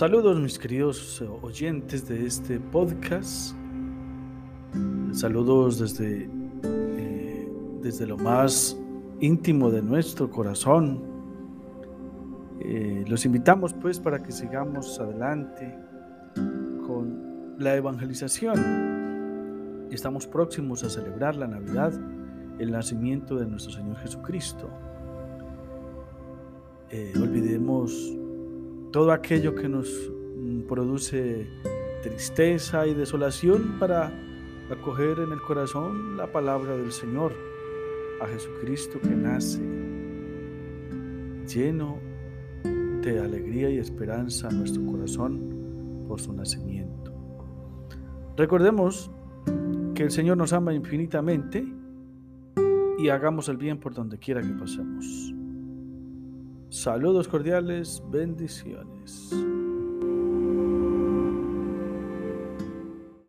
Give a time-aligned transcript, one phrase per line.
[0.00, 3.54] Saludos mis queridos oyentes de este podcast.
[5.12, 6.30] Saludos desde,
[6.62, 8.80] eh, desde lo más
[9.20, 11.02] íntimo de nuestro corazón.
[12.60, 15.78] Eh, los invitamos pues para que sigamos adelante
[16.86, 19.86] con la evangelización.
[19.90, 21.92] Estamos próximos a celebrar la Navidad,
[22.58, 24.70] el nacimiento de nuestro Señor Jesucristo.
[26.88, 28.16] Eh, olvidemos
[28.90, 29.88] todo aquello que nos
[30.36, 31.46] mm, produce
[32.02, 34.12] tristeza y desolación para
[34.70, 37.32] acoger en el corazón la palabra del Señor,
[38.20, 39.60] a Jesucristo que nace
[41.46, 41.98] lleno
[43.02, 47.12] de alegría y esperanza en nuestro corazón por su nacimiento.
[48.36, 49.10] Recordemos
[49.94, 51.66] que el Señor nos ama infinitamente
[52.98, 55.34] y hagamos el bien por donde quiera que pasemos.
[56.70, 59.34] Saludos cordiales, bendiciones.